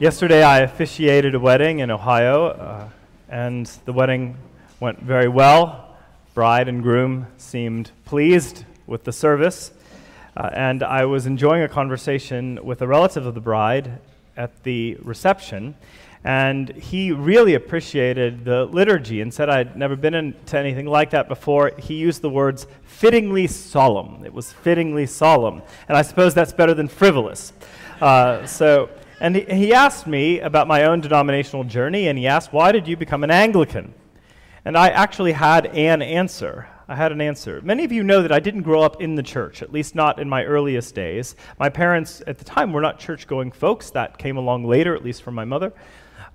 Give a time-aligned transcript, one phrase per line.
[0.00, 2.88] Yesterday, I officiated a wedding in Ohio, uh,
[3.28, 4.36] and the wedding
[4.78, 5.96] went very well.
[6.34, 9.72] Bride and groom seemed pleased with the service,
[10.36, 13.98] uh, and I was enjoying a conversation with a relative of the bride
[14.36, 15.74] at the reception,
[16.22, 21.26] and he really appreciated the liturgy and said I'd never been into anything like that
[21.26, 21.72] before.
[21.76, 24.24] He used the words fittingly solemn.
[24.24, 27.52] It was fittingly solemn, and I suppose that's better than frivolous.
[28.00, 28.90] Uh, so.
[29.20, 32.96] And he, asked me about my own denominational journey, and he asked, Why did you
[32.96, 33.92] become an Anglican?
[34.64, 36.68] And I actually had an answer.
[36.86, 37.60] I had an answer.
[37.62, 40.20] Many of you know that I didn't grow up in the church, at least not
[40.20, 41.34] in my earliest days.
[41.58, 43.90] My parents at the time were not church going folks.
[43.90, 45.72] That came along later, at least from my mother.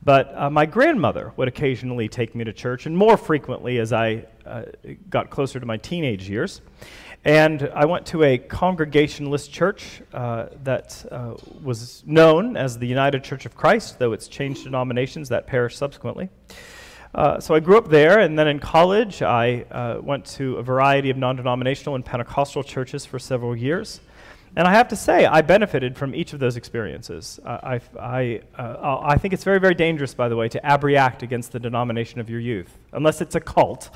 [0.03, 4.25] But uh, my grandmother would occasionally take me to church, and more frequently as I
[4.45, 4.63] uh,
[5.09, 6.61] got closer to my teenage years.
[7.25, 13.23] And I went to a Congregationalist church uh, that uh, was known as the United
[13.23, 16.29] Church of Christ, though it's changed denominations, that parish subsequently.
[17.15, 20.63] Uh, so I grew up there, and then in college, I uh, went to a
[20.63, 24.01] variety of non denominational and Pentecostal churches for several years.
[24.55, 27.39] And I have to say, I benefited from each of those experiences.
[27.43, 31.23] Uh, I, I, uh, I think it's very, very dangerous, by the way, to abreact
[31.23, 33.89] against the denomination of your youth, unless it's a cult.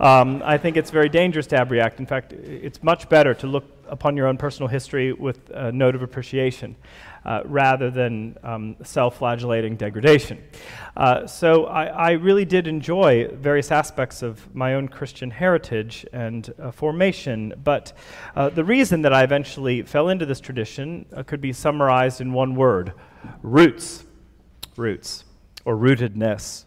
[0.00, 1.98] Um, I think it's very dangerous to abreact.
[1.98, 5.94] In fact, it's much better to look upon your own personal history with a note
[5.94, 6.76] of appreciation
[7.24, 10.42] uh, rather than um, self flagellating degradation.
[10.96, 16.52] Uh, so I, I, really did enjoy various aspects of my own Christian heritage and
[16.60, 17.92] uh, formation, but
[18.36, 22.54] uh, the reason that I eventually fell into this tradition could be summarized in one
[22.54, 22.92] word
[23.42, 24.04] roots.
[24.76, 25.24] Roots,
[25.64, 26.64] or rootedness.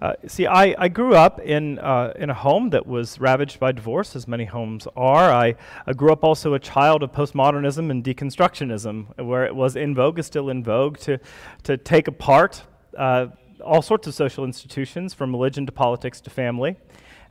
[0.00, 3.72] Uh, see, I, I grew up in, uh, in a home that was ravaged by
[3.72, 5.32] divorce, as many homes are.
[5.32, 5.54] I,
[5.86, 10.18] I grew up also a child of postmodernism and deconstructionism, where it was in vogue,
[10.18, 11.18] is still in vogue, to,
[11.62, 12.62] to take apart
[12.96, 13.28] uh,
[13.64, 16.76] all sorts of social institutions, from religion to politics to family.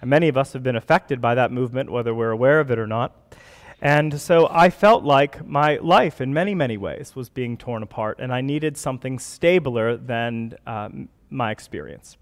[0.02, 2.80] And many of us have been affected by that movement, whether we're aware of it
[2.80, 3.36] or not.
[3.80, 8.20] And so I felt like my life, in many, many ways, was being torn apart,
[8.20, 12.18] and I needed something stabler than um, my experience.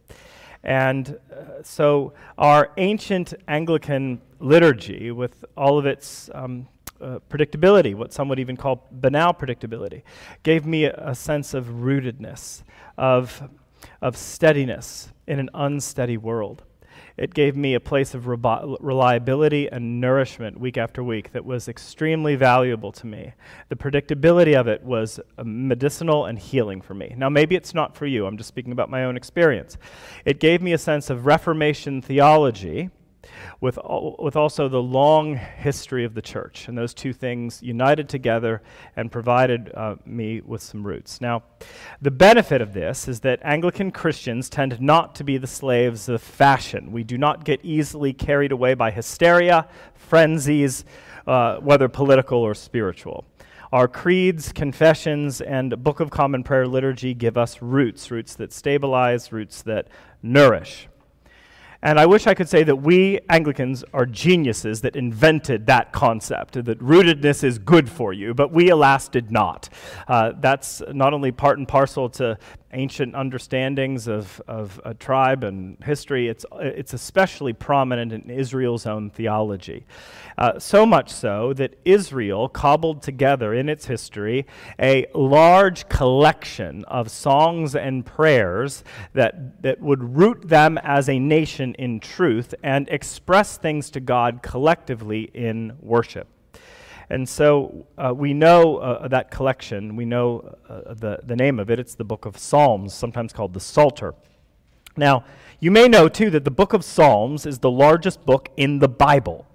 [0.63, 6.67] And uh, so our ancient Anglican liturgy, with all of its um,
[7.01, 10.03] uh, predictability, what some would even call banal predictability,
[10.43, 12.63] gave me a, a sense of rootedness,
[12.97, 13.49] of,
[14.01, 16.63] of steadiness in an unsteady world.
[17.15, 22.35] It gave me a place of reliability and nourishment week after week that was extremely
[22.35, 23.33] valuable to me.
[23.69, 27.13] The predictability of it was um, medicinal and healing for me.
[27.15, 29.77] Now, maybe it's not for you, I'm just speaking about my own experience.
[30.25, 32.89] It gave me a sense of Reformation theology
[33.61, 33.77] with,
[34.19, 36.67] with also the long history of the church.
[36.67, 38.61] And those two things united together
[38.95, 41.21] and provided uh, me with some roots.
[41.21, 41.43] Now,
[42.01, 46.21] the benefit of this is that Anglican Christians tend not to be the slaves of
[46.21, 46.91] fashion.
[46.91, 50.85] We do not get easily carried away by hysteria, frenzies,
[51.25, 53.25] uh, whether political or spiritual.
[53.71, 59.31] Our creeds, confessions, and Book of Common Prayer liturgy give us roots, roots that stabilize,
[59.31, 59.87] roots that
[60.21, 60.87] nourish.
[61.83, 66.53] And I wish I could say that we Anglicans are geniuses that invented that concept,
[66.53, 69.67] that rootedness is good for you, but we, alas, did not.
[70.07, 72.37] Uh, that's not only part and parcel to
[72.73, 79.09] ancient understandings of, of a tribe and history, it's, it's especially prominent in Israel's own
[79.09, 79.85] theology.
[80.37, 84.45] Uh, so much so that Israel cobbled together in its history
[84.79, 88.83] a large collection of songs and prayers
[89.13, 94.41] that, that would root them as a nation in truth and express things to God
[94.41, 96.27] collectively in worship.
[97.13, 101.69] And so uh, we know uh, that collection, we know uh, the, the name of
[101.69, 101.77] it.
[101.77, 104.15] It's the book of Psalms, sometimes called the Psalter.
[104.97, 105.23] Now,
[105.59, 108.87] you may know too that the book of Psalms is the largest book in the
[108.87, 109.45] Bible.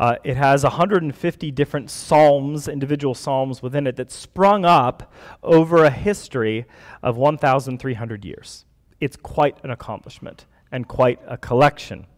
[0.00, 5.12] Uh, it has 150 different psalms, individual psalms within it that sprung up
[5.44, 6.66] over a history
[7.00, 8.64] of 1,300 years.
[8.98, 12.08] It's quite an accomplishment and quite a collection.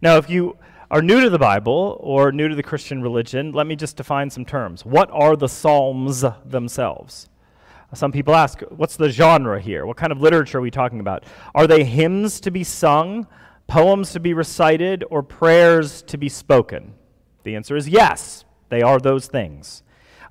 [0.00, 0.58] Now, if you
[0.90, 4.30] are new to the Bible or new to the Christian religion, let me just define
[4.30, 4.84] some terms.
[4.84, 7.28] What are the Psalms themselves?
[7.94, 9.86] Some people ask, what's the genre here?
[9.86, 11.24] What kind of literature are we talking about?
[11.54, 13.26] Are they hymns to be sung,
[13.68, 16.94] poems to be recited, or prayers to be spoken?
[17.44, 19.82] The answer is yes, they are those things.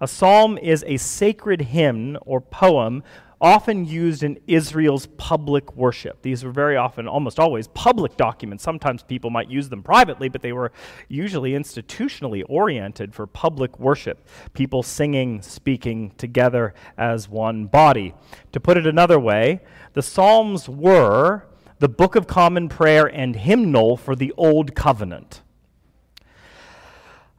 [0.02, 3.04] A psalm is a sacred hymn or poem
[3.46, 6.24] often used in Israel's public worship.
[6.24, 8.64] These were very often, almost always, public documents.
[8.64, 10.72] Sometimes people might use them privately, but they were
[11.10, 14.28] usually institutionally oriented for public worship.
[14.54, 18.16] People singing, speaking together as one body.
[18.52, 19.62] To put it another way,
[19.94, 21.44] the Psalms were
[21.78, 25.44] the Book of Common Prayer and hymnal for the Old Covenant.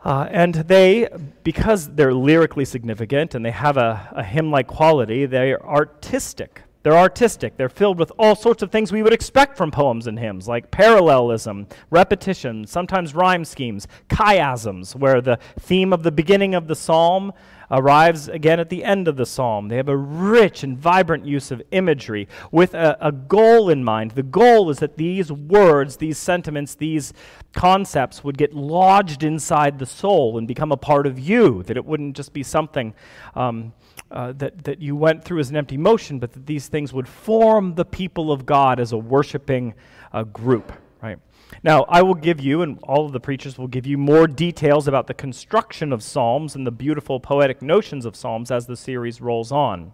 [0.07, 1.09] Uh, and they,
[1.43, 6.63] because they're lyrically significant and they have a, a hymn like quality, they're artistic.
[6.85, 7.57] They're artistic.
[7.57, 10.71] They're filled with all sorts of things we would expect from poems and hymns, like
[10.71, 17.33] parallelism, repetition, sometimes rhyme schemes, chiasms, where the theme of the beginning of the psalm
[17.71, 19.69] arrives again at the end of the psalm.
[19.69, 24.13] They have a rich and vibrant use of imagery with a, a, goal in mind.
[24.13, 27.13] The goal is that these words, these sentiments, these
[27.55, 31.85] concepts would get lodged inside the soul and become a part of you, that it
[31.85, 32.95] wouldn't just be something.
[33.35, 33.73] Um,
[34.09, 37.09] uh, that, that you went through as an empty motion, but that these things would
[37.09, 39.75] form the people of God as a worshiping
[40.13, 40.73] uh, group,
[41.03, 41.19] right?
[41.63, 44.89] Now, I will give you, and all of the preachers will give you more details
[44.89, 49.21] about the construction of Psalms and the beautiful poetic notions of Psalms as the series
[49.21, 49.93] rolls on.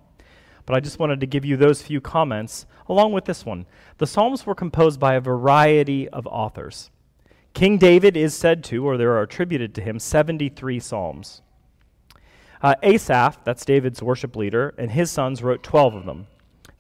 [0.65, 3.67] But I just wanted to give you those few comments along with this one.
[3.99, 6.91] The Psalms were composed by a variety of authors.
[7.55, 11.43] King David is said to, or there are attributed to him, 73 Psalms.
[12.63, 16.29] Uh, Asaph, that's David's worship leader, and his sons wrote 12 of them.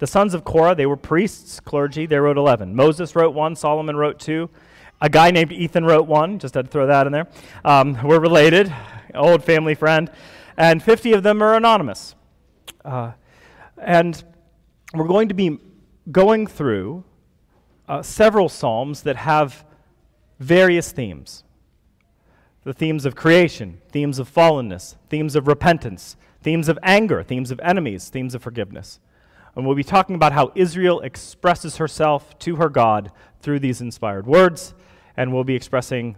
[0.03, 2.75] The sons of Korah, they were priests, clergy, they wrote 11.
[2.75, 4.51] Moses wrote one, Solomon wrote two.
[5.01, 7.29] A guy named Ethan wrote one, just had to throw that in there.
[7.65, 8.75] Um, we're related,
[9.15, 10.11] old family friend.
[10.57, 12.17] And 50 of them are anonymous.
[12.85, 13.13] Uh,
[13.79, 14.25] and
[14.93, 15.61] we're going to be
[16.11, 17.05] going through
[17.87, 19.65] uh, several Psalms that have
[20.41, 21.45] various themes
[22.65, 27.61] the themes of creation, themes of fallenness, themes of repentance, themes of anger, themes of
[27.61, 28.99] enemies, themes of forgiveness.
[29.55, 34.27] And we'll be talking about how Israel expresses herself to her God through these inspired
[34.27, 34.75] words,
[35.17, 36.17] and we'll be expressing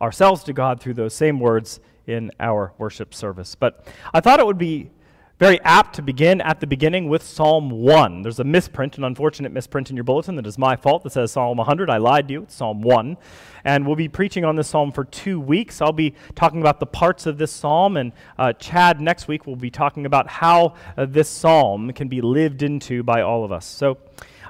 [0.00, 3.54] ourselves to God through those same words in our worship service.
[3.54, 4.90] But I thought it would be
[5.38, 8.22] very apt to begin at the beginning with Psalm 1.
[8.22, 11.30] There's a misprint, an unfortunate misprint in your bulletin that is my fault that says
[11.30, 11.88] Psalm 100.
[11.88, 12.42] I lied to you.
[12.42, 13.16] It's Psalm 1.
[13.64, 15.80] And we'll be preaching on this psalm for two weeks.
[15.80, 19.54] I'll be talking about the parts of this psalm, and uh, Chad next week will
[19.54, 23.64] be talking about how uh, this psalm can be lived into by all of us.
[23.64, 23.98] So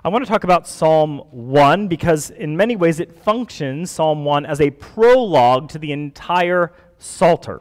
[0.03, 4.47] I want to talk about Psalm 1 because, in many ways, it functions, Psalm 1,
[4.47, 7.61] as a prologue to the entire Psalter.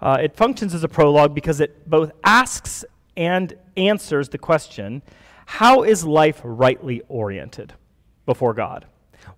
[0.00, 2.84] Uh, it functions as a prologue because it both asks
[3.16, 5.02] and answers the question
[5.46, 7.74] how is life rightly oriented
[8.24, 8.86] before God?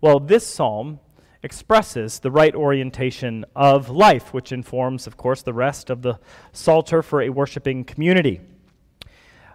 [0.03, 1.01] Well, this psalm
[1.43, 6.19] expresses the right orientation of life, which informs, of course, the rest of the
[6.53, 8.41] Psalter for a worshiping community.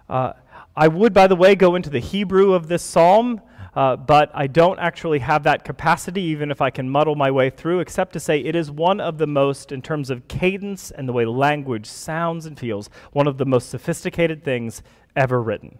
[0.08, 0.32] Uh,
[0.76, 3.40] I would, by the way, go into the Hebrew of this psalm
[3.78, 7.48] uh, but I don't actually have that capacity, even if I can muddle my way
[7.48, 11.08] through, except to say it is one of the most, in terms of cadence and
[11.08, 14.82] the way language sounds and feels, one of the most sophisticated things
[15.14, 15.78] ever written.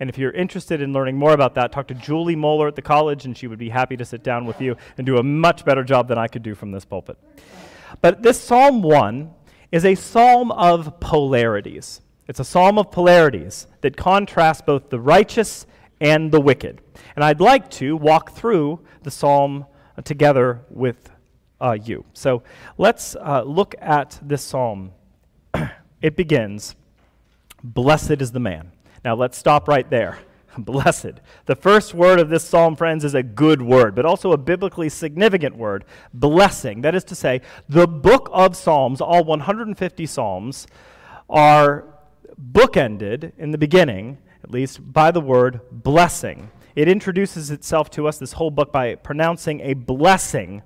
[0.00, 2.82] And if you're interested in learning more about that, talk to Julie Moeller at the
[2.82, 5.64] college, and she would be happy to sit down with you and do a much
[5.64, 7.18] better job than I could do from this pulpit.
[8.00, 9.30] But this Psalm 1
[9.70, 12.00] is a psalm of polarities.
[12.26, 15.68] It's a psalm of polarities that contrasts both the righteous
[16.00, 16.80] and the wicked.
[17.16, 19.66] And I'd like to walk through the psalm
[20.04, 21.10] together with
[21.60, 22.04] uh, you.
[22.12, 22.42] So
[22.76, 24.92] let's uh, look at this psalm.
[26.02, 26.76] it begins
[27.62, 28.70] Blessed is the man.
[29.04, 30.18] Now let's stop right there.
[30.58, 31.20] Blessed.
[31.46, 34.88] The first word of this psalm, friends, is a good word, but also a biblically
[34.88, 36.82] significant word blessing.
[36.82, 40.66] That is to say, the book of Psalms, all 150 Psalms,
[41.28, 41.84] are
[42.40, 46.50] bookended in the beginning, at least, by the word blessing.
[46.74, 50.62] It introduces itself to us, this whole book, by pronouncing a blessing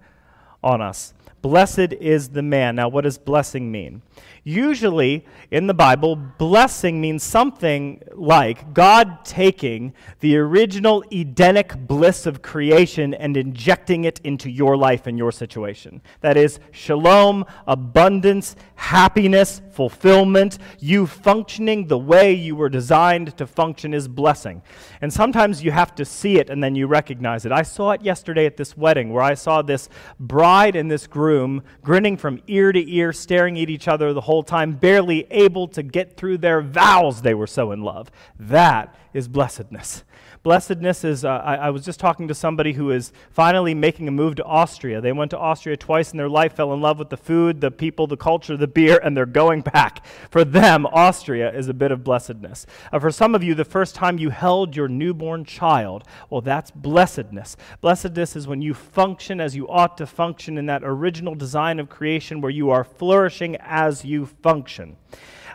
[0.62, 1.14] on us.
[1.40, 2.76] Blessed is the man.
[2.76, 4.02] Now, what does blessing mean?
[4.44, 12.42] Usually in the Bible, blessing means something like God taking the original Edenic bliss of
[12.42, 16.00] creation and injecting it into your life and your situation.
[16.20, 23.94] That is, shalom, abundance, happiness, fulfillment, you functioning the way you were designed to function
[23.94, 24.62] is blessing.
[25.00, 27.52] And sometimes you have to see it and then you recognize it.
[27.52, 29.88] I saw it yesterday at this wedding where I saw this
[30.20, 34.42] bride and this groom grinning from ear to ear, staring at each other the whole
[34.42, 38.10] time, barely able to get through their vows they were so in love.
[38.38, 40.04] That is blessedness.
[40.42, 44.10] Blessedness is, uh, I, I, was just talking to somebody who is finally making a
[44.10, 45.00] move to Austria.
[45.00, 47.70] They went to Austria twice in their life, fell in love with the food, the
[47.70, 50.04] people, the culture, the beer, and they're going back.
[50.30, 52.66] For them, Austria is a bit of blessedness.
[52.92, 56.72] Uh, for some of you, the first time you held your newborn child, well, that's
[56.72, 57.56] blessedness.
[57.80, 61.88] Blessedness is when you function as you ought to function in that original design of
[61.88, 64.96] creation where you are flourishing as you function.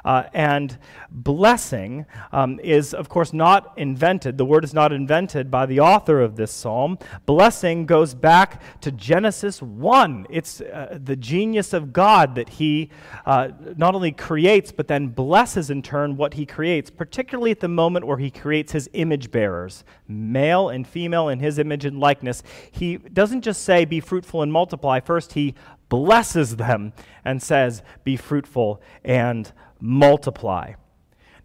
[0.07, 0.77] Uh, and
[1.11, 4.37] blessing um, is, of course, not invented.
[4.37, 6.97] The word is not invented by the author of this psalm.
[7.25, 10.27] Blessing goes back to Genesis 1.
[10.29, 12.89] It's uh, the genius of God that he
[13.25, 17.67] uh, not only creates, but then blesses in turn what he creates, particularly at the
[17.67, 22.43] moment where he creates his image bearers, male and female in his image and likeness.
[22.71, 25.01] He doesn't just say, be fruitful and multiply.
[25.01, 25.53] First, he
[25.89, 26.93] blesses them
[27.25, 29.66] and says, be fruitful and multiply.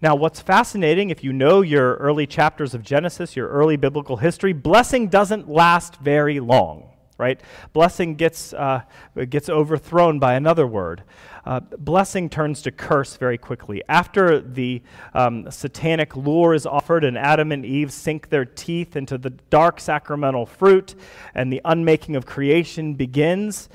[0.03, 4.53] Now, what's fascinating, if you know your early chapters of Genesis, your early biblical history,
[4.53, 7.41] blessing doesn't last very long, right?
[7.73, 8.83] Blessing gets, uh,
[9.29, 11.05] gets overthrown by another word.
[11.45, 13.81] Uh, blessing turns to curse very quickly.
[13.89, 14.83] After the
[15.15, 19.79] um, satanic lure is offered and Adam and Eve sink their teeth into the dark
[19.79, 20.97] sacramental fruit
[21.33, 23.69] and the unmaking of creation begins,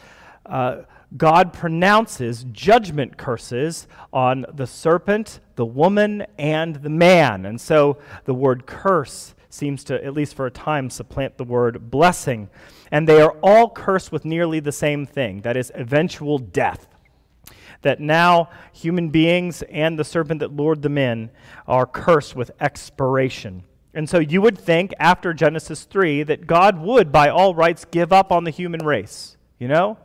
[0.46, 0.82] uh,
[1.16, 7.46] God pronounces judgment curses on the serpent, the woman, and the man.
[7.46, 11.90] And so the word curse seems to, at least for a time, supplant the word
[11.90, 12.50] blessing.
[12.92, 16.88] And they are all cursed with nearly the same thing that is, eventual death.
[17.84, 21.30] That now human beings and the serpent that lured them in
[21.68, 23.64] are cursed with expiration.
[23.94, 28.12] And so you would think after Genesis 3 that God would, by all rights, give
[28.12, 29.38] up on the human race.
[29.58, 29.98] You know?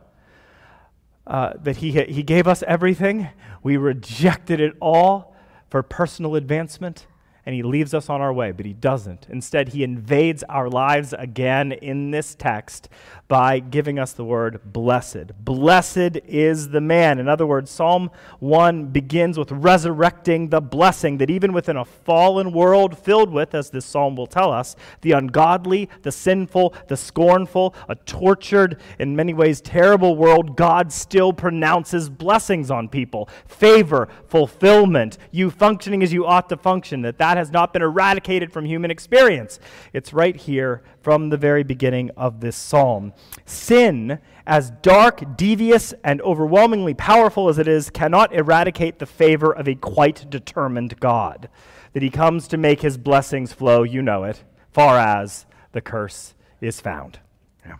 [1.25, 3.29] Uh, that he, he gave us everything.
[3.61, 5.35] We rejected it all
[5.69, 7.07] for personal advancement
[7.45, 9.27] and he leaves us on our way, but he doesn't.
[9.29, 12.87] Instead, he invades our lives again in this text
[13.27, 15.31] by giving us the word blessed.
[15.43, 17.19] Blessed is the man.
[17.19, 22.51] In other words, Psalm 1 begins with resurrecting the blessing that even within a fallen
[22.51, 27.73] world filled with, as this psalm will tell us, the ungodly, the sinful, the scornful,
[27.89, 35.17] a tortured, in many ways terrible world, God still pronounces blessings on people favor, fulfillment,
[35.31, 38.91] you functioning as you ought to function, that that has not been eradicated from human
[38.91, 39.59] experience.
[39.93, 43.13] It's right here from the very beginning of this psalm.
[43.45, 49.67] Sin, as dark, devious, and overwhelmingly powerful as it is, cannot eradicate the favor of
[49.67, 51.49] a quite determined God.
[51.93, 56.33] That he comes to make his blessings flow, you know it, far as the curse
[56.61, 57.19] is found.
[57.65, 57.77] Yeah.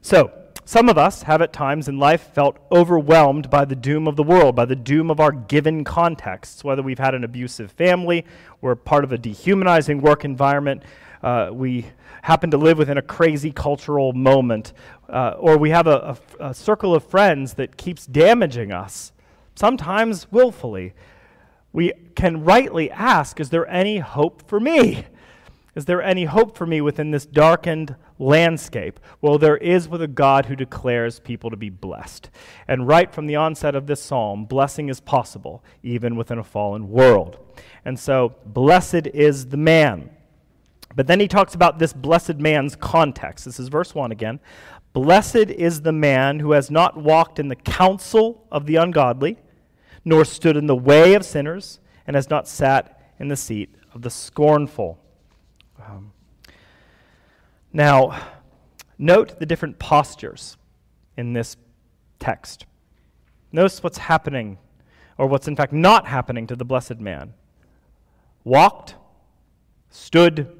[0.00, 0.32] So,
[0.66, 4.22] some of us have at times in life felt overwhelmed by the doom of the
[4.22, 8.24] world, by the doom of our given contexts, whether we've had an abusive family,
[8.60, 10.82] we're part of a dehumanizing work environment,
[11.22, 11.86] uh, we
[12.22, 14.72] happen to live within a crazy cultural moment,
[15.10, 19.12] uh, or we have a, a, a circle of friends that keeps damaging us,
[19.54, 20.94] sometimes willfully.
[21.72, 25.04] We can rightly ask, is there any hope for me?
[25.74, 29.00] Is there any hope for me within this darkened landscape?
[29.20, 32.30] Well, there is with a God who declares people to be blessed.
[32.68, 36.90] And right from the onset of this psalm, blessing is possible, even within a fallen
[36.90, 37.38] world.
[37.84, 40.10] And so, blessed is the man.
[40.94, 43.44] But then he talks about this blessed man's context.
[43.44, 44.38] This is verse 1 again.
[44.92, 49.38] Blessed is the man who has not walked in the counsel of the ungodly,
[50.04, 54.02] nor stood in the way of sinners, and has not sat in the seat of
[54.02, 55.00] the scornful.
[55.86, 56.12] Um,
[57.72, 58.20] now,
[58.98, 60.56] note the different postures
[61.16, 61.56] in this
[62.18, 62.66] text.
[63.52, 64.58] Notice what's happening,
[65.18, 67.34] or what's in fact not happening to the blessed man.
[68.44, 68.94] Walked,
[69.90, 70.56] stood,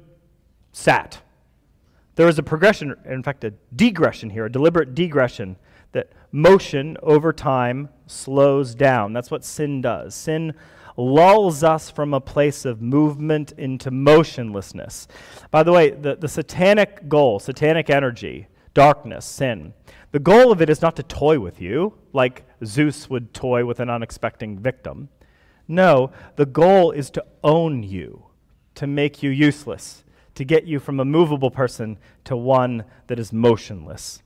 [0.71, 1.21] sat.
[2.15, 5.55] There is a progression, in fact, a degression here, a deliberate degression,
[5.91, 9.13] that motion over time slows down.
[9.13, 10.13] That's what sin does.
[10.15, 10.53] Sin
[10.97, 15.07] lulls us from a place of movement into motionlessness.
[15.51, 19.73] By the way, the, the satanic goal, satanic energy, darkness, sin,
[20.11, 23.79] the goal of it is not to toy with you like Zeus would toy with
[23.79, 25.09] an unexpected victim.
[25.67, 28.27] No, the goal is to own you,
[28.75, 30.03] to make you useless,
[30.35, 34.21] to get you from a movable person to one that is motionless.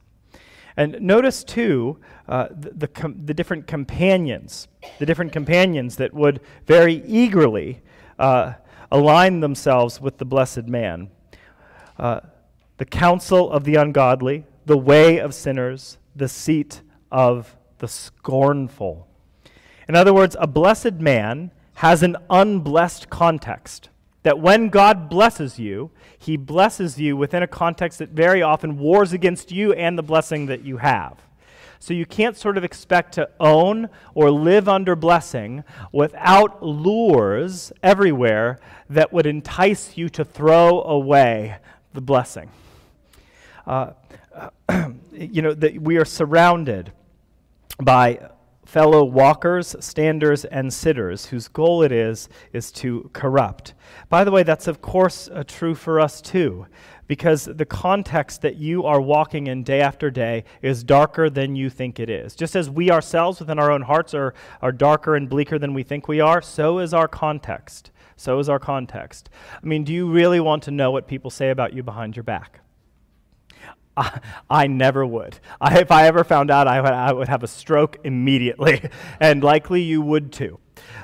[0.76, 1.98] And notice, too,
[2.28, 7.82] uh, the, the, the, different companions, the different companions that would very eagerly
[8.18, 8.54] uh,
[8.90, 11.10] align themselves with the blessed man.
[11.98, 12.20] Uh,
[12.78, 16.80] the counsel of the ungodly, the way of sinners, the seat
[17.12, 19.06] of the scornful.
[19.88, 23.89] In other words, a blessed man has an unblessed context.
[24.22, 29.12] That when God blesses you, he blesses you within a context that very often wars
[29.12, 31.18] against you and the blessing that you have.
[31.82, 38.60] So you can't sort of expect to own or live under blessing without lures everywhere
[38.90, 41.56] that would entice you to throw away
[41.94, 42.50] the blessing.
[43.66, 43.92] Uh,
[45.12, 46.92] you know, that we are surrounded
[47.82, 48.28] by
[48.70, 53.74] fellow walkers, standers, and sitters whose goal it is is to corrupt.
[54.08, 56.66] By the way, that's of course uh, true for us too,
[57.08, 61.68] because the context that you are walking in day after day is darker than you
[61.68, 62.36] think it is.
[62.36, 65.82] Just as we ourselves within our own hearts are, are darker and bleaker than we
[65.82, 67.90] think we are, so is our context.
[68.14, 69.30] So is our context.
[69.60, 72.22] I mean, do you really want to know what people say about you behind your
[72.22, 72.59] back?
[74.00, 75.38] I, I never would.
[75.60, 78.82] I, if I ever found out, I would, I would have a stroke immediately,
[79.20, 80.58] and likely you would too.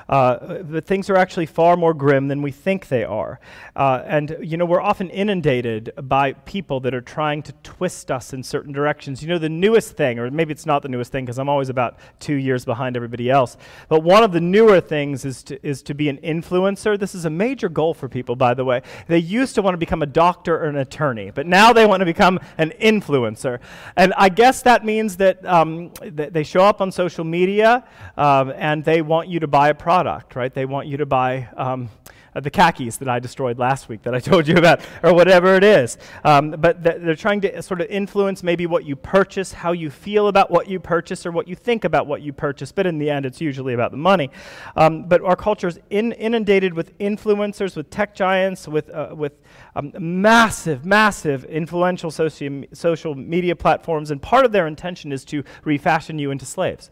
[0.09, 3.39] Uh, but things are actually far more grim than we think they are.
[3.75, 8.33] Uh, and, you know, we're often inundated by people that are trying to twist us
[8.33, 9.21] in certain directions.
[9.21, 11.69] You know, the newest thing, or maybe it's not the newest thing because I'm always
[11.69, 13.57] about two years behind everybody else,
[13.89, 16.97] but one of the newer things is to, is to be an influencer.
[16.97, 18.81] This is a major goal for people, by the way.
[19.07, 22.01] They used to want to become a doctor or an attorney, but now they want
[22.01, 23.59] to become an influencer.
[23.95, 27.83] And I guess that means that, um, that they show up on social media
[28.15, 30.53] um, and they want you to buy a product, right?
[30.53, 31.89] They want you to buy um,
[32.37, 35.55] uh, the khakis that I destroyed last week that I told you about, or whatever
[35.55, 35.97] it is.
[36.23, 39.89] Um, but th- they're trying to sort of influence maybe what you purchase, how you
[39.89, 42.71] feel about what you purchase, or what you think about what you purchase.
[42.71, 44.29] But in the end, it's usually about the money.
[44.75, 49.33] Um, but our culture is in- inundated with influencers, with tech giants, with, uh, with
[49.75, 54.11] um, massive, massive influential soci- social media platforms.
[54.11, 56.91] And part of their intention is to refashion you into slaves.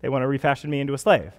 [0.00, 1.32] They want to refashion me into a slave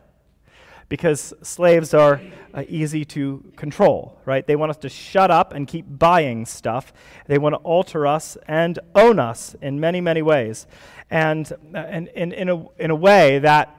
[0.89, 2.19] because slaves are
[2.53, 4.45] uh, easy to control, right?
[4.45, 6.91] They want us to shut up and keep buying stuff.
[7.27, 10.65] They want to alter us and own us in many, many ways.
[11.11, 13.75] And, uh, and, and in, a, in a way that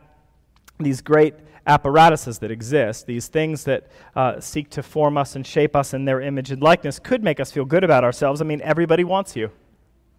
[0.78, 1.35] these great
[1.66, 6.04] apparatuses that exist, these things that uh, seek to form us and shape us in
[6.04, 8.40] their image and likeness, could make us feel good about ourselves.
[8.40, 9.50] I mean, everybody wants you.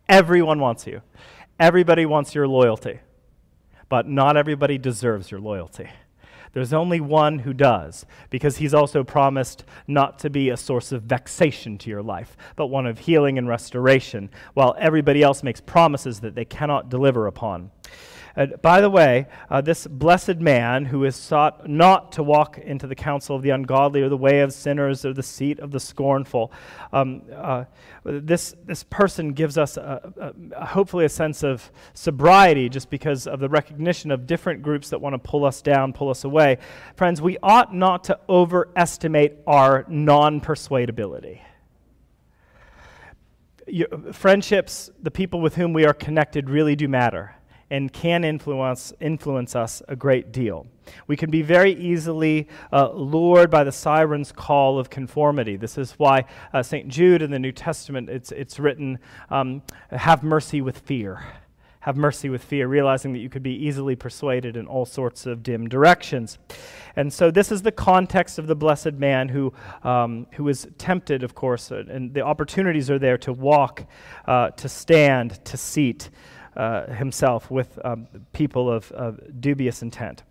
[0.07, 1.01] Everyone wants you.
[1.59, 2.99] Everybody wants your loyalty.
[3.87, 5.89] But not everybody deserves your loyalty.
[6.53, 11.03] There's only one who does, because he's also promised not to be a source of
[11.03, 16.19] vexation to your life, but one of healing and restoration, while everybody else makes promises
[16.19, 17.71] that they cannot deliver upon.
[18.35, 22.87] Uh, by the way, uh, this blessed man who is sought not to walk into
[22.87, 25.79] the counsel of the ungodly or the way of sinners or the seat of the
[25.79, 26.51] scornful,
[26.93, 27.65] um, uh,
[28.03, 33.39] this, this person gives us a, a, hopefully a sense of sobriety just because of
[33.39, 36.57] the recognition of different groups that want to pull us down, pull us away.
[36.95, 41.41] Friends, we ought not to overestimate our non persuadability.
[44.13, 47.35] friendships, the people with whom we are connected, really do matter
[47.71, 50.67] and can influence, influence us a great deal.
[51.07, 55.55] We can be very easily uh, lured by the siren's call of conformity.
[55.55, 56.89] This is why uh, St.
[56.89, 61.23] Jude in the New Testament, it's, it's written, um, have mercy with fear.
[61.79, 65.41] Have mercy with fear, realizing that you could be easily persuaded in all sorts of
[65.41, 66.37] dim directions.
[66.95, 69.51] And so, this is the context of the blessed man who,
[69.83, 73.85] um, who is tempted, of course, and the opportunities are there to walk,
[74.27, 76.11] uh, to stand, to seat
[76.55, 80.23] uh, himself with um, people of, of dubious intent.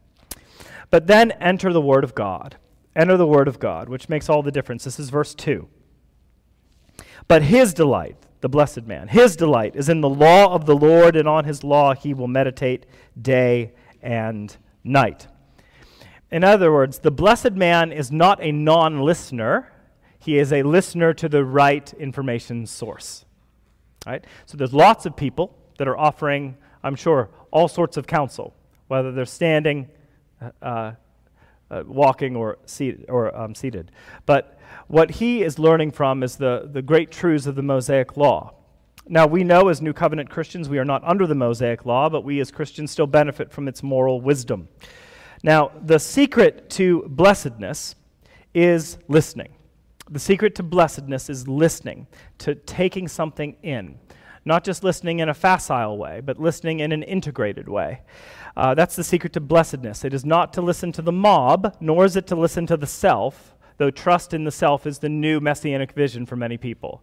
[0.90, 2.56] But then enter the Word of God.
[2.94, 4.84] Enter the Word of God, which makes all the difference.
[4.84, 5.68] This is verse 2.
[7.28, 11.16] But his delight, the blessed man, his delight is in the law of the Lord,
[11.16, 12.86] and on his law he will meditate
[13.20, 15.28] day and night.
[16.30, 19.72] In other words, the blessed man is not a non listener,
[20.18, 23.24] he is a listener to the right information source.
[24.06, 24.24] Right?
[24.46, 28.54] So there's lots of people that are offering, I'm sure, all sorts of counsel,
[28.88, 29.88] whether they're standing,
[30.60, 30.92] uh,
[31.70, 33.90] uh, walking, or, seat, or um, seated.
[34.26, 38.52] But what he is learning from is the, the great truths of the Mosaic Law.
[39.08, 42.24] Now, we know as New Covenant Christians we are not under the Mosaic Law, but
[42.24, 44.68] we as Christians still benefit from its moral wisdom.
[45.42, 47.94] Now, the secret to blessedness
[48.52, 49.54] is listening.
[50.10, 52.06] The secret to blessedness is listening,
[52.40, 53.98] to taking something in
[54.44, 58.00] not just listening in a facile way, but listening in an integrated way.
[58.56, 60.04] Uh, that's the secret to blessedness.
[60.04, 62.86] It is not to listen to the mob, nor is it to listen to the
[62.86, 63.54] self.
[63.76, 67.02] though trust in the self is the new messianic vision for many people.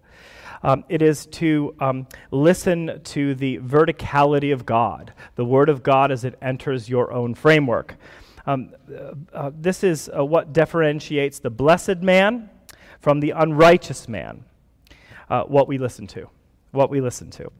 [0.63, 6.12] Um, it is to um, listen to the verticality of God, the Word of God
[6.12, 7.95] as it enters your own framework.
[8.45, 12.50] Um, uh, uh, this is uh, what differentiates the blessed man
[13.00, 14.45] from the unrighteous man,
[15.30, 16.30] uh, what we listen to.
[16.71, 17.51] What we listen to.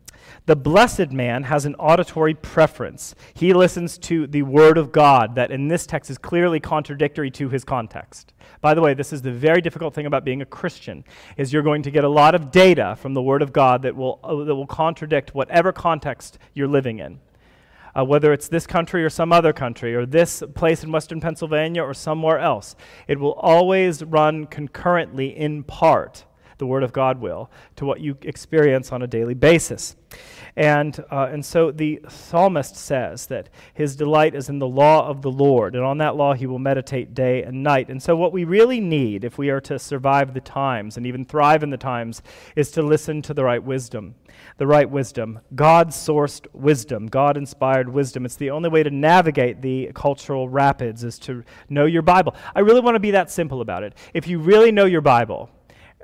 [0.46, 3.15] The blessed man has an auditory preference.
[3.34, 7.50] He listens to the word of God that in this text is clearly contradictory to
[7.50, 8.34] his context.
[8.62, 11.04] By the way, this is the very difficult thing about being a Christian
[11.38, 13.96] is you're going to get a lot of data from the word of God that
[13.96, 17.20] will, uh, that will contradict whatever context you're living in.
[17.98, 21.82] Uh, whether it's this country or some other country, or this place in Western Pennsylvania
[21.82, 22.76] or somewhere else,
[23.08, 26.26] it will always run concurrently in part
[26.58, 29.96] the Word of God will, to what you experience on a daily basis.
[30.56, 35.22] And, uh, and so the psalmist says that his delight is in the law of
[35.22, 37.89] the Lord, and on that law he will meditate day and night.
[37.89, 41.26] And so, what we really need, if we are to survive the times and even
[41.26, 42.24] thrive in the times,
[42.56, 44.15] is to listen to the right wisdom.
[44.58, 48.26] The right wisdom, God sourced wisdom, God inspired wisdom.
[48.26, 52.36] It's the only way to navigate the cultural rapids is to know your Bible.
[52.56, 53.93] I really want to be that simple about it.
[54.15, 55.52] If you really know your Bible,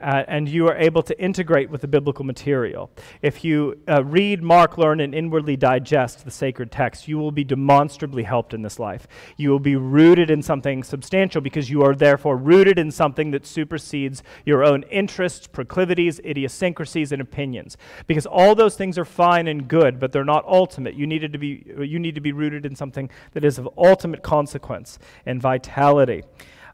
[0.04, 2.92] uh, and you are able to integrate with the biblical material.
[3.22, 7.46] If you uh, read, mark, learn, and inwardly digest the sacred text, you will be
[7.46, 9.08] demonstrably helped in this life.
[9.38, 13.46] You will be rooted in something substantial because you are therefore rooted in something that
[13.46, 17.78] supersedes your own interests, proclivities, idiosyncrasies, and opinions.
[18.06, 20.96] Because all those things are fine and good, but they're not ultimate.
[20.96, 24.22] You, needed to be, you need to be rooted in something that is of ultimate
[24.22, 26.24] consequence and vitality.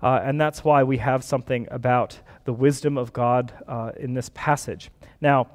[0.02, 4.30] Uh, and that's why we have something about the wisdom of God uh, in this
[4.34, 4.90] passage.
[5.22, 5.48] Now,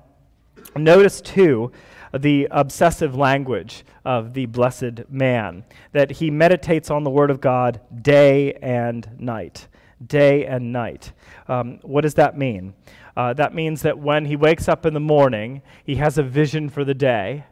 [0.77, 1.73] notice too
[2.13, 7.81] the obsessive language of the blessed man, that he meditates on the Word of God
[8.03, 9.67] day and night.
[10.05, 11.13] Day and night.
[11.49, 12.75] Um, what does that mean?
[13.17, 16.69] Uh, that means that when he wakes up in the morning, he has a vision
[16.69, 17.45] for the day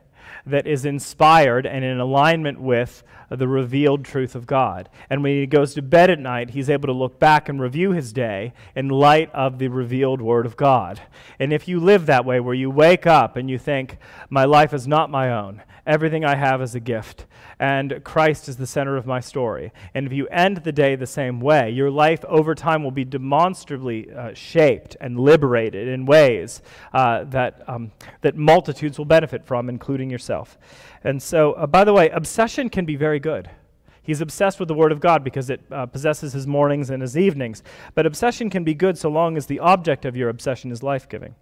[0.46, 4.88] that is inspired and in alignment with the revealed truth of God.
[5.09, 7.92] And when he goes to bed at night, he's able to look back and review
[7.92, 11.00] his day in light of the revealed Word of God.
[11.38, 14.74] And if you live that way, where you wake up and you think, My life
[14.74, 17.26] is not my own, everything I have is a gift,
[17.58, 19.72] and Christ is the center of my story.
[19.94, 23.04] And if you end the day the same way, your life over time will be
[23.04, 29.68] demonstrably uh, shaped and liberated in ways uh, that, um, that multitudes will benefit from,
[29.68, 30.58] including yourself.
[31.04, 33.50] And so, uh, by the way, obsession can be very good.
[34.02, 37.16] He's obsessed with the Word of God because it uh, possesses his mornings and his
[37.16, 37.62] evenings.
[37.94, 41.08] But obsession can be good so long as the object of your obsession is life
[41.08, 41.36] giving.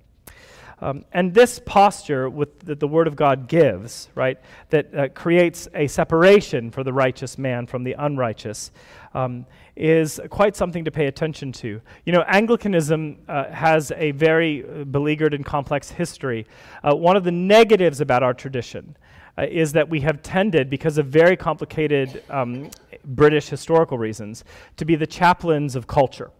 [0.82, 4.38] Um, and this posture with, that the Word of God gives, right,
[4.70, 8.70] that uh, creates a separation for the righteous man from the unrighteous,
[9.12, 9.44] um,
[9.76, 11.80] is quite something to pay attention to.
[12.04, 16.46] You know, Anglicanism uh, has a very uh, beleaguered and complex history.
[16.82, 18.96] Uh, one of the negatives about our tradition
[19.36, 22.70] uh, is that we have tended, because of very complicated um,
[23.04, 24.44] British historical reasons,
[24.76, 26.30] to be the chaplains of culture.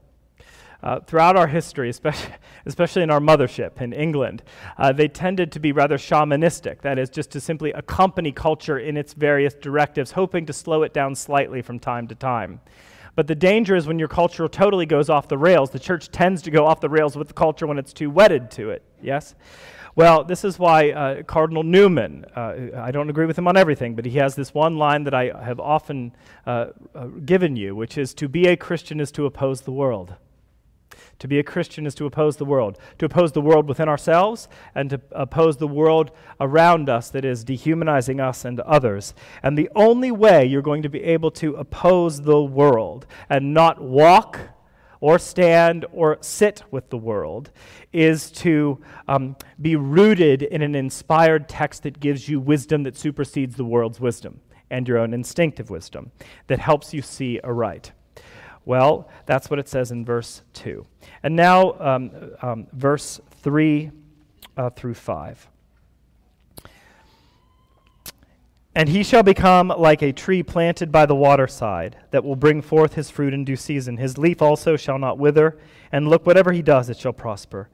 [0.83, 2.33] Uh, throughout our history, especially,
[2.67, 4.43] especially in our mothership in England,
[4.79, 6.81] uh, they tended to be rather shamanistic.
[6.81, 10.95] That is, just to simply accompany culture in its various directives, hoping to slow it
[10.95, 12.61] down slightly from time to time.
[13.17, 15.71] But the danger is when your culture totally goes off the rails.
[15.71, 18.51] The church tends to go off the rails with the culture when it's too wedded
[18.53, 19.35] to it, yes?
[19.97, 23.97] Well, this is why uh, Cardinal Newman, uh, I don't agree with him on everything,
[23.97, 26.15] but he has this one line that I have often
[26.47, 30.15] uh, uh given you, which is to be a Christian is to oppose the world.
[31.21, 34.49] To be a Christian is to oppose the world, to oppose the world within ourselves,
[34.75, 36.11] and to oppose the world
[36.41, 39.15] around us that is dehumanizing us and others.
[39.43, 43.83] And the only way you're going to be able to oppose the world and not
[43.83, 44.41] walk
[45.01, 47.51] or stand or sit with the world
[47.93, 53.57] is to um, be rooted in an inspired text that gives you wisdom that supersedes
[53.57, 56.13] the world's wisdom and your own instinctive wisdom
[56.47, 57.93] that helps you see aright.
[58.71, 60.87] Well, that's what it says in verse 2.
[61.25, 63.91] And now, um, um, verse 3
[64.57, 65.49] uh, through 5.
[68.77, 72.95] And he shall become like a tree planted by the waterside, that will bring forth
[72.95, 73.97] his fruit in due season.
[73.97, 75.59] His leaf also shall not wither,
[75.91, 77.69] and look, whatever he does, it shall prosper.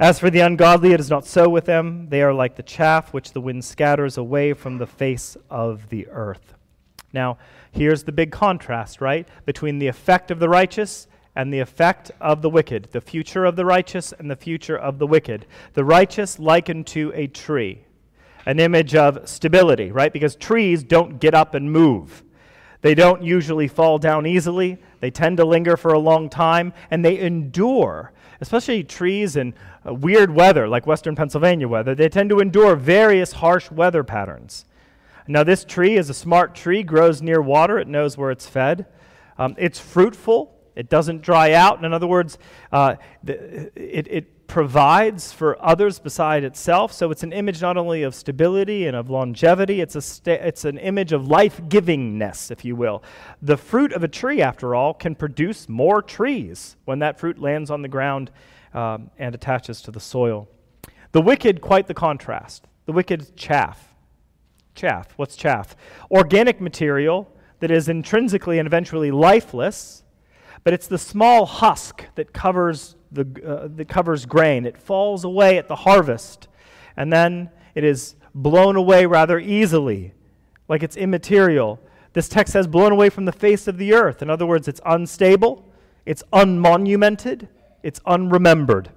[0.00, 2.08] As for the ungodly, it is not so with them.
[2.08, 6.08] They are like the chaff which the wind scatters away from the face of the
[6.08, 6.54] earth.
[7.12, 7.38] Now,
[7.70, 9.28] here's the big contrast, right?
[9.44, 13.56] Between the effect of the righteous and the effect of the wicked, the future of
[13.56, 15.46] the righteous and the future of the wicked.
[15.74, 17.84] The righteous likened to a tree,
[18.44, 20.12] an image of stability, right?
[20.12, 22.22] Because trees don't get up and move.
[22.82, 24.78] They don't usually fall down easily.
[25.00, 29.54] They tend to linger for a long time, and they endure, especially trees in
[29.86, 31.94] uh, weird weather, like western Pennsylvania weather.
[31.94, 34.66] They tend to endure various harsh weather patterns.
[35.26, 38.86] Now, this tree is a smart tree, grows near water, it knows where it's fed.
[39.38, 41.84] Um, it's fruitful, it doesn't dry out.
[41.84, 42.38] In other words,
[42.70, 46.92] uh, it, it provides for others beside itself.
[46.92, 50.66] So it's an image not only of stability and of longevity, it's, a sta- it's
[50.66, 53.02] an image of life givingness, if you will.
[53.40, 57.70] The fruit of a tree, after all, can produce more trees when that fruit lands
[57.70, 58.30] on the ground
[58.74, 60.48] um, and attaches to the soil.
[61.12, 62.66] The wicked, quite the contrast.
[62.84, 63.91] The wicked chaff.
[64.74, 65.12] Chaff.
[65.16, 65.76] What's chaff?
[66.10, 67.30] Organic material
[67.60, 70.02] that is intrinsically and eventually lifeless,
[70.64, 74.64] but it's the small husk that covers the, uh, that covers grain.
[74.66, 76.48] It falls away at the harvest,
[76.96, 80.14] and then it is blown away rather easily,
[80.68, 81.78] like it's immaterial.
[82.14, 84.22] This text says blown away from the face of the earth.
[84.22, 85.64] In other words, it's unstable,
[86.06, 87.48] it's unmonumented,
[87.82, 88.88] it's unremembered.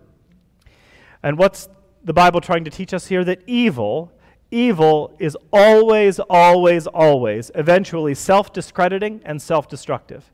[1.22, 1.70] And what's
[2.04, 3.24] the Bible trying to teach us here?
[3.24, 4.12] That evil,
[4.52, 10.32] evil is always, always, always, eventually self discrediting and self destructive.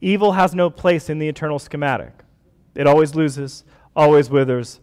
[0.00, 2.12] Evil has no place in the eternal schematic.
[2.74, 4.80] It always loses, always withers,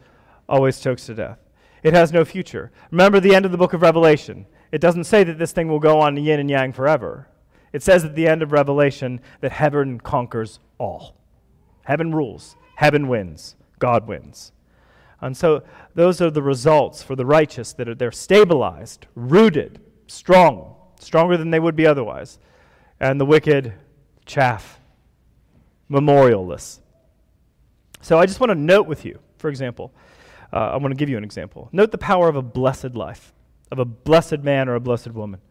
[0.47, 1.39] always chokes to death.
[1.83, 2.71] It has no future.
[2.91, 4.45] Remember the end of the book of Revelation.
[4.71, 7.27] It doesn't say that this thing will go on yin and yang forever.
[7.73, 11.15] It says at the end of Revelation that heaven conquers all.
[11.83, 14.51] Heaven rules, heaven wins, God wins.
[15.21, 15.63] And so
[15.95, 21.51] those are the results for the righteous that are they're stabilized, rooted, strong, stronger than
[21.51, 22.39] they would be otherwise.
[22.99, 23.73] And the wicked,
[24.25, 24.79] chaff,
[25.89, 26.79] memorialless.
[28.01, 29.93] So I just want to note with you, for example,
[30.53, 31.69] uh, I want to give you an example.
[31.71, 33.33] Note the power of a blessed life,
[33.71, 35.41] of a blessed man or a blessed woman.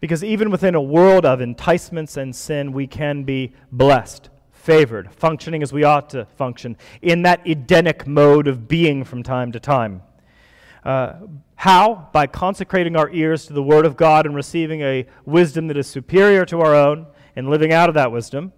[0.00, 4.28] Because even within a world of enticements and sin, we can be blessed,
[4.64, 9.52] favored, functioning as we ought to function in that Edenic mode of being from time
[9.52, 10.02] to time.
[10.82, 11.12] Uh,
[11.54, 12.08] how?
[12.14, 15.86] By consecrating our ears to the Word of God and receiving a wisdom that is
[15.86, 18.54] superior to our own and living out of that wisdom.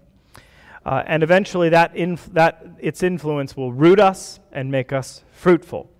[0.85, 1.93] Uh, and eventually, that,
[2.33, 5.91] that its influence will root us and make us fruitful.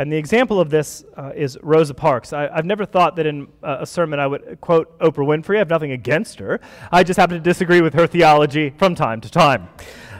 [0.00, 2.32] And the example of this uh, is Rosa Parks.
[2.32, 5.56] I, have never thought that in uh, a sermon I would quote Oprah Winfrey.
[5.56, 6.58] I have nothing against her.
[6.90, 9.68] I just happen to disagree with her theology from time to time.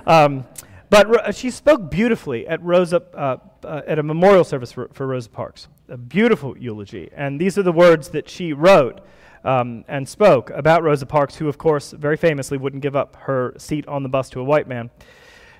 [0.06, 0.44] Um,
[0.90, 5.30] but she spoke beautifully at Rosa uh, uh, at a memorial service for, for Rosa
[5.30, 5.68] Parks.
[5.88, 7.08] A beautiful eulogy.
[7.16, 9.00] And these are the words that she wrote
[9.44, 13.54] um, and spoke about Rosa Parks, who, of course, very famously wouldn't give up her
[13.56, 14.90] seat on the bus to a white man.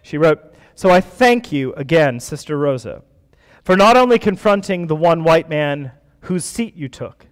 [0.02, 0.40] She wrote,
[0.74, 3.02] So I thank you again, Sister Rosa,
[3.62, 5.92] for not only confronting the one white man
[6.22, 7.26] whose seat you took,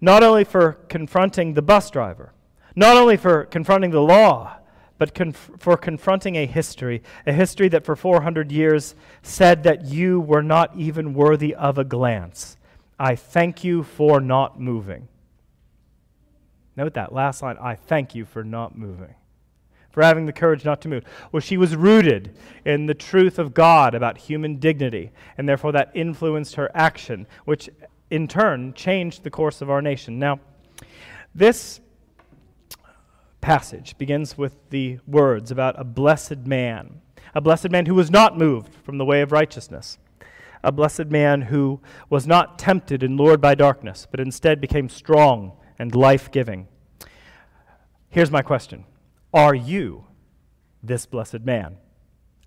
[0.00, 2.32] not only for confronting the bus driver,
[2.74, 4.56] not only for confronting the law,
[4.98, 10.20] but conf- for confronting a history, a history that for 400 years said that you
[10.20, 12.56] were not even worthy of a glance.
[12.98, 15.08] I thank you for not moving.
[16.76, 19.14] Note that last line I thank you for not moving,
[19.92, 21.04] for having the courage not to move.
[21.30, 25.92] Well, she was rooted in the truth of God about human dignity, and therefore that
[25.94, 27.70] influenced her action, which
[28.10, 30.18] in turn changed the course of our nation.
[30.18, 30.40] Now,
[31.34, 31.80] this
[33.40, 37.00] passage begins with the words about a blessed man,
[37.34, 39.98] a blessed man who was not moved from the way of righteousness
[40.64, 45.52] a blessed man who was not tempted and lured by darkness, but instead became strong
[45.78, 46.68] and life giving.
[48.08, 48.84] Here's my question
[49.32, 50.04] Are you
[50.82, 51.76] this blessed man?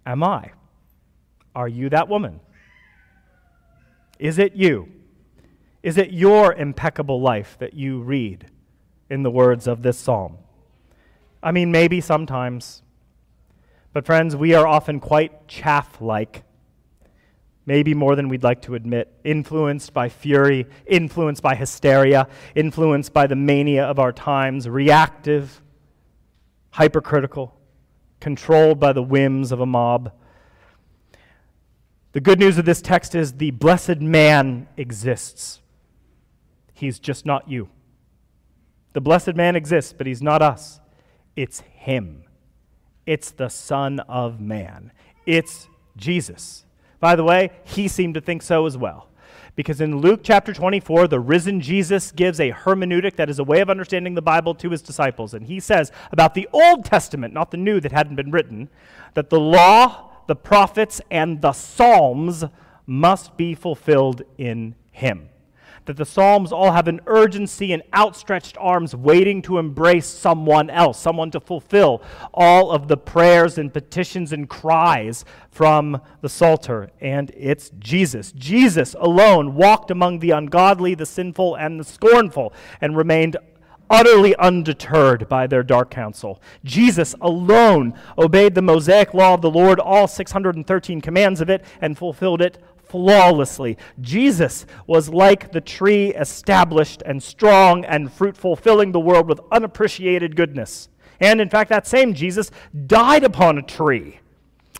[0.05, 0.51] Am I?
[1.55, 2.41] Are you that woman?
[4.19, 4.91] Is it you?
[5.81, 8.47] Is it your impeccable life that you read
[9.09, 10.37] in the words of this psalm?
[11.41, 12.81] I mean, maybe sometimes.
[13.93, 16.43] But, friends, we are often quite chaff like
[17.65, 23.25] maybe more than we'd like to admit, influenced by fury, influenced by hysteria, influenced by
[23.27, 25.61] the mania of our times, reactive,
[26.75, 27.55] hypercritical,
[28.19, 30.11] controlled by the whims of a mob.
[32.11, 35.61] The good news of this text is the blessed man exists.
[36.73, 37.69] He's just not you.
[38.91, 40.81] The blessed man exists, but he's not us.
[41.37, 42.25] It's him.
[43.05, 44.91] It's the Son of Man.
[45.25, 46.65] It's Jesus.
[46.99, 49.07] By the way, he seemed to think so as well.
[49.55, 53.61] Because in Luke chapter 24, the risen Jesus gives a hermeneutic that is a way
[53.61, 55.33] of understanding the Bible to his disciples.
[55.33, 58.69] And he says about the Old Testament, not the New that hadn't been written,
[59.13, 62.43] that the law, the prophets, and the Psalms
[62.85, 65.29] must be fulfilled in him.
[65.85, 70.99] That the Psalms all have an urgency and outstretched arms waiting to embrace someone else,
[70.99, 72.01] someone to fulfill
[72.33, 76.89] all of the prayers and petitions and cries from the Psalter.
[76.99, 78.31] And it's Jesus.
[78.31, 83.37] Jesus alone walked among the ungodly, the sinful, and the scornful, and remained
[83.89, 86.41] utterly undeterred by their dark counsel.
[86.63, 91.97] Jesus alone obeyed the Mosaic law of the Lord, all 613 commands of it, and
[91.97, 93.77] fulfilled it flawlessly.
[94.01, 100.35] Jesus was like the tree established and strong and fruitful, filling the world with unappreciated
[100.35, 100.89] goodness.
[101.19, 102.51] And in fact, that same Jesus
[102.87, 104.19] died upon a tree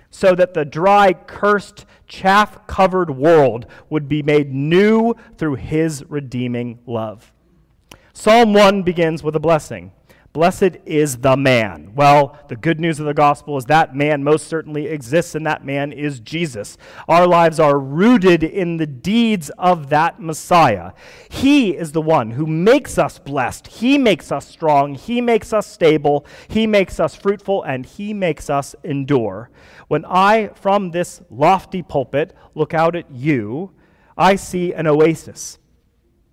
[0.09, 6.79] so that the dry, cursed, chaff covered world would be made new through his redeeming
[6.85, 7.33] love.
[8.13, 9.91] Psalm 1 begins with a blessing.
[10.35, 11.93] Blessed is the man.
[11.95, 15.63] Well, the good news of the gospel is that man most certainly exists, and that
[15.63, 16.77] man is Jesus.
[17.07, 20.91] Our lives are rooted in the deeds of that Messiah.
[21.29, 23.67] He is the one who makes us blessed.
[23.67, 24.95] He makes us strong.
[24.95, 26.25] He makes us stable.
[26.49, 29.49] He makes us fruitful, and He makes us endure.
[29.87, 33.71] When I, from this lofty pulpit, look out at you,
[34.17, 35.59] I see an oasis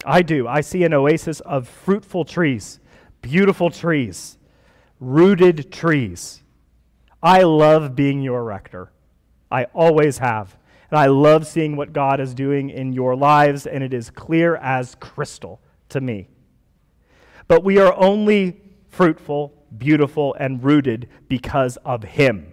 [0.04, 0.48] I do.
[0.48, 2.80] I see an oasis of fruitful trees,
[3.22, 4.36] beautiful trees,
[5.00, 6.42] rooted trees.
[7.22, 8.92] I love being your rector.
[9.50, 10.56] I always have.
[10.90, 14.56] And I love seeing what God is doing in your lives, and it is clear
[14.56, 16.28] as crystal to me.
[17.48, 22.52] But we are only fruitful, beautiful, and rooted because of Him,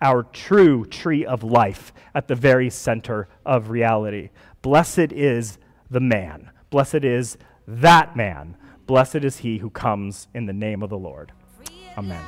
[0.00, 4.30] our true tree of life at the very center of reality.
[4.62, 5.58] Blessed is
[5.90, 8.56] the man Blessed is that man.
[8.90, 11.30] Blessed is he who comes in the name of the Lord.
[11.96, 12.24] Amen.